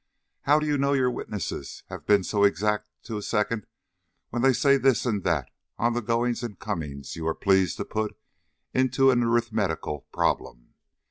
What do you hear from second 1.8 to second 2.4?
have been